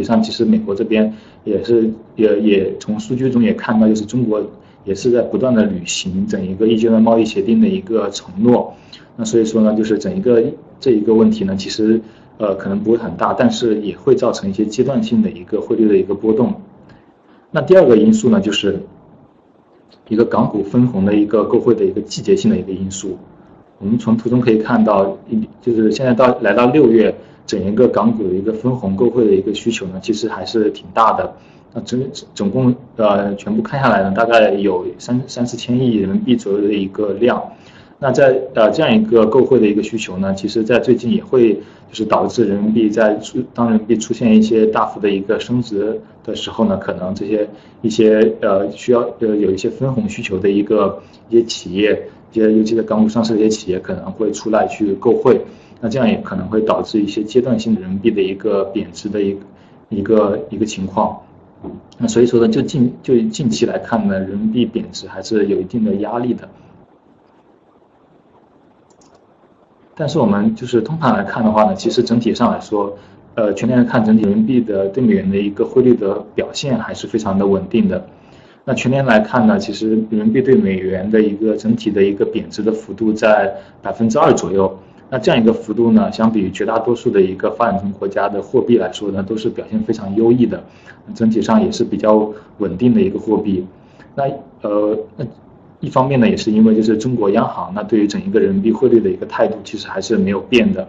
[0.00, 1.12] 体上，其实美国这边
[1.44, 4.42] 也是也也从数据中也看到，就是中国
[4.84, 8.72] 也是在不断的履行整一个一阶段贸易协定的一个承诺。
[9.16, 10.42] 那所以说呢，就是整一个
[10.78, 12.00] 这一个问题呢，其实
[12.38, 16.54] 呃可能不会很大，但是也会造成一些阶段性的一个汇率的一个波动。
[17.50, 18.80] 那第二个因素呢，就是
[20.08, 23.18] 一个港股分红的一个购汇的一个季节性的一个因素。
[23.78, 25.16] 我们从图中可以看到，
[25.60, 27.14] 就是现在到来到六月，
[27.50, 31.34] 整一个港股的一个分红购汇的一个需求呢，其实还是挺大的。
[31.74, 32.00] 那整
[32.32, 37.42] 总共呃全部看下来呢，大概有三三四千亿人民币左右的一个量。
[37.98, 47.46] 那在呃这样一个购汇的一个需求呢，其实，在最近也会就是导致人民币在出当人民币出现一些大幅的一个升值的时候呢，可能这些
[47.82, 55.38] 一些呃需要呃有一些分红需求的一个一些企业，一些尤其在港股上市的一些企业可能会出来去购汇，
[55.80, 59.36] 那这样也可能会导致一些阶段性的人民币的一个贬值的一
[59.88, 61.18] 一个一个情况。
[61.98, 66.48] 那所以说呢，就近就近期来看呢，人民币贬值还是有一定的压力的。
[69.94, 72.96] 但是我们就是通盘来看的话呢，其实整体上来说，
[73.34, 78.06] 呃，全年来看整体人民币的对美元的一个汇率的表现还是非常的稳定的。
[78.64, 84.78] 那全年来看呢，其实人民币对美元的一个整体的一个贬值的幅度在百分之二左右。
[85.10, 90.62] 那这样一个幅度呢，相比于绝大多数的一个发展中国家的货币来说呢，都是表现非常优异的，
[91.14, 93.66] 整体上也是比较稳定的一个货币。
[94.14, 94.24] 那
[94.62, 95.26] 呃那。
[95.82, 100.86] 一方面呢，也是因为就是中国央行那对于整一个人民币汇率的一个态度，其实还是没有变的。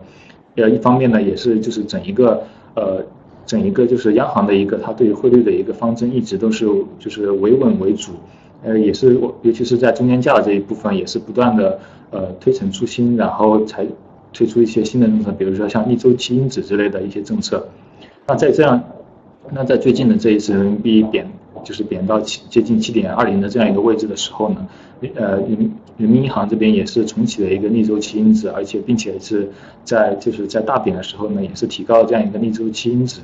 [0.58, 2.44] 呃，一方面呢，也是就是整一个
[2.76, 3.02] 呃
[3.46, 6.68] 整一个就是央行的一个它对于汇率的一个方针，一直都是
[7.00, 8.12] 就是维稳为主。
[8.64, 13.88] 呃，也是尤其是在中间价这一部分，也是不断的呃推陈出新，然后才
[14.34, 17.68] 推出一些新的政策，比如说像逆周期因子之类的一些政策。
[18.28, 18.82] 那在这样，
[19.52, 21.30] 那在最近的这一次人民币贬。
[21.64, 24.68] 就是贬到七接近七点二零的这样一个位置的时候呢，
[25.14, 29.48] 呃人人民银行这边也是重启了一个逆周期因子，而且并且是
[29.84, 33.22] 在就是在大贬的时候呢，也是提高了这样一个逆周期因子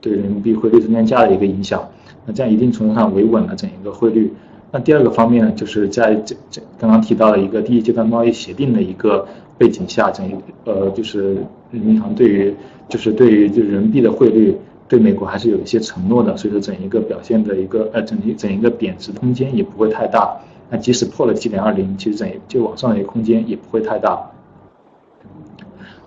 [0.00, 1.82] 对人民币汇率中间价的一个影响，
[2.26, 4.32] 那这样一定程度上维稳了整一个汇率。
[4.70, 9.26] 那第二个方面呢，就是在这这刚刚提到的一个第一阶段贸易协定的一个
[9.58, 10.30] 背景下，整
[10.64, 11.36] 呃就是
[11.72, 12.54] 银行对于
[12.88, 14.56] 就是对于就人民币的汇率。
[14.88, 20.36] 对美国还是有一些承诺的，所以说整一个表现的一个呃整一整一个贬值空间也不会太大。
[20.68, 24.20] 那即使破了七点二零，其实整就往上的一个空间也不会太大。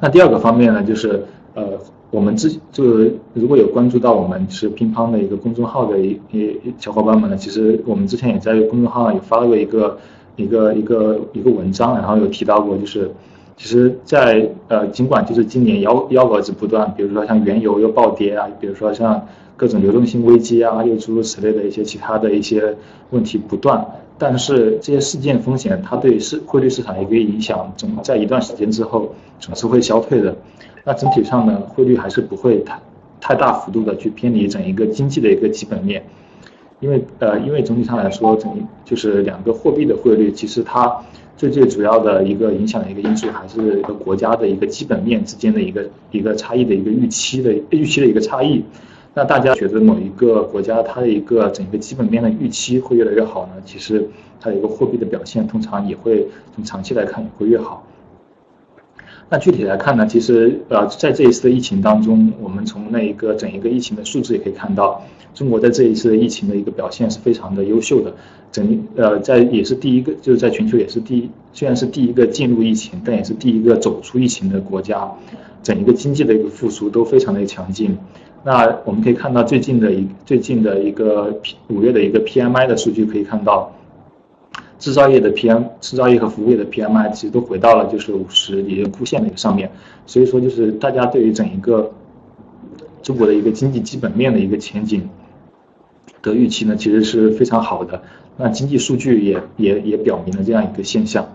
[0.02, 1.24] 那第二个方面呢，就是
[1.54, 1.80] 呃
[2.14, 9.98] 我们之就是如果有关注到我们是乒乓的一个公众号的一一小伙伴们呢，其实我们之前也在公众号上有发过一个
[10.36, 13.10] 一个一个一个文章，然后有提到过就是。
[13.56, 22.76] 其实，在呃，尽管就是今年幺幺蛾子不断，比如说像原油又暴跌啊，比如说像各种流动性危机啊，又诸如此类的一些其他的一些
[23.12, 23.86] 问题不断，
[24.18, 30.36] 但是这些事件风险它对市汇率市场的一个影响，总在一段时间之后总是会消退的。
[30.84, 32.80] 那整体上呢，汇率还是不会太
[33.20, 36.04] 太大幅度的去偏离整一个经济的一个基本面，
[36.80, 38.52] 因为呃，因为总体上来说，整
[38.86, 41.00] 就是两个货币的汇率，其实它。
[41.36, 48.64] 最最主要的一个影响的一个因素，还是一个国家的一个基本面之间的一个一个差异的一个预期的预期的一个差异。
[49.16, 53.62] 那大家觉得某一个国家它的一个整个基本面的预期会越来越好呢？
[53.64, 54.10] 其实
[54.40, 57.86] 它的一个货币的表现通常也会从长期来看也会越好。
[59.30, 65.02] 那具体来看呢，其实呃，在这一次的疫情当中，我们从那一个整一个疫情的数字也可以看到，
[65.34, 68.14] 中国在这一次疫情的一个表现是非常的优秀的。
[68.52, 75.08] 整呃，在也是第一个，就是在全球也是第，虽然是第一个进入疫情，但也是第一个走出疫情的国家。
[75.64, 77.98] 整一个经济的一个复苏都非常的强劲。
[78.44, 83.72] 那我们可以看到最近的一最近的一个 P 五月的一个 PMI 的数据，可以看到。
[84.80, 89.72] 制造业的 PM，制造业和服务业的 PMI 其实都回到了就是五十也就枯线的一个上面，
[90.06, 91.90] 所以说就是大家对于整一个
[93.02, 95.10] 中国的一个经济基本面的一个前景
[96.22, 98.02] 的预期呢，其实是非常好的。
[98.36, 101.26] 那经济数据也也也表明了这样一个现象。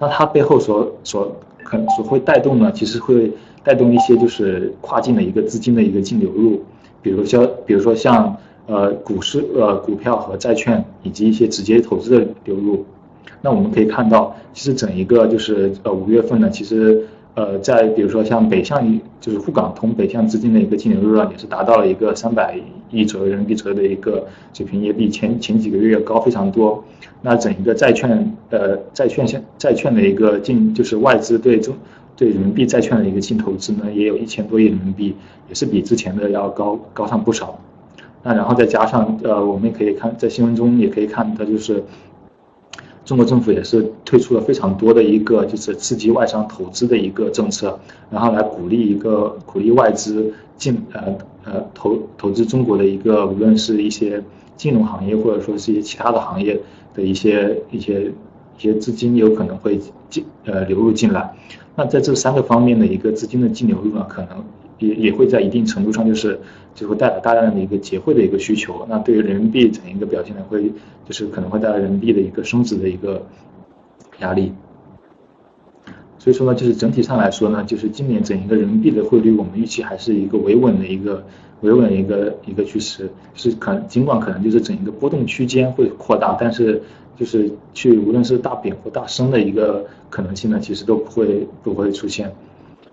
[0.00, 3.30] 那它背后所所可所会带动呢，其实会
[3.64, 6.62] 带动一些就是跨境的一个资金的一个净流入，
[7.02, 8.36] 比如说比如说像。
[8.66, 12.84] 呃，股市、呃，股票和债券以及一些直接投资的流入，
[13.42, 17.04] 那我们可以看到，其实整一个就是呃五月份呢，其实
[17.34, 22.56] 呃在比如说像北向就是沪港通北向资金的一个净流入量也是达到了一个三百
[22.92, 26.84] 亿左右人民币左右的一个水平，也比前前几个月要高非常多。
[27.22, 31.74] 那整一个债券呃债券现债券的一个净就是外资对中
[32.20, 35.16] 对人民币债券的一个净投资呢，也有一千多亿人民币，
[35.48, 37.58] 也是比之前的要高高上不少。
[38.22, 41.82] 那然后再加上呃，我们也可以看在新闻中也可以看到，就是
[43.06, 47.80] 中国政府也是推出了非常多的一个就是刺激外商投资的一个政策，
[48.10, 54.22] 然后来鼓励一个鼓励外资进呃呃投投资中国的一个无论是一些
[54.58, 56.60] 金融行业或者说是一些其他的行业
[56.94, 58.12] 的一些一些
[58.60, 61.34] 些资金有可能会进呃流入进来。
[61.76, 64.44] 那在这三个方面的一个资金的净流入呢，可能
[64.78, 66.38] 也也会在一定程度上就是
[66.74, 68.84] 就会带来大量的一个结汇的一个需求。
[68.88, 70.70] 那对于人民币整一个表现呢，会
[71.06, 73.24] 就是可能会带来人民币的一个升值的一个
[74.18, 74.52] 压力。
[76.18, 81.24] 所以说呢，就是整体上来说呢，就是今年整一个人民币的汇率，我们预期还是一个维稳的一个
[81.62, 83.08] 维稳的一个一个趋势。
[83.34, 86.82] 是可尽管可能就是整一个波动区间会扩大，但是。
[87.20, 92.32] 就是去无论是大贬或大升的一个可能性呢，其实都不会不会出现。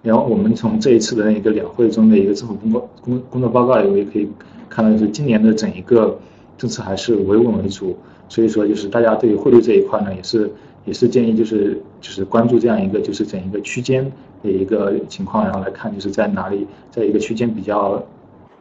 [0.02, 4.28] 然后我们从这一次的那一个两会中的一个政府工作工工作报告里，我也可以
[4.70, 6.20] 看到，就是今年的整一个
[6.58, 7.96] 政策还是维稳为主。
[8.28, 10.52] 所以说，就是大家对于汇率这一块呢，也是
[10.84, 14.12] 也是建议就是就是关注这样一个就是整一个区间
[14.44, 18.04] 的一个情况，然后来看就是在哪里，在一个区间比较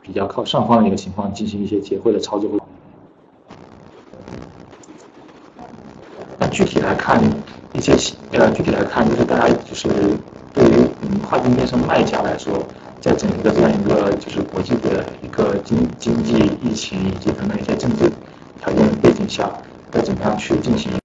[0.01, 2.49] 比较靠上方的一个情况进行一些结汇的操作。
[6.57, 7.21] 具体来看，
[7.75, 7.93] 一些
[8.33, 9.89] 呃，具体来看，就是大家就是
[10.55, 10.73] 对于
[11.03, 12.67] 嗯跨境电商卖家来说，
[12.99, 18.11] 在整个这样一个就是国际的一个经经济疫情以及等等一些政治
[18.59, 19.51] 条件背景下，
[19.91, 20.91] 该怎么样去进行？